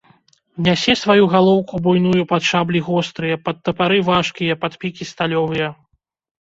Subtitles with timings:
[0.67, 5.67] Нясе сваю галоўку буйную пад шаблі гострыя, пад тапары важкія, пад пікі сталёвыя.